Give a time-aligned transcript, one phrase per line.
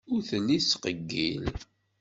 [0.13, 1.45] Ur telli tettqeyyil.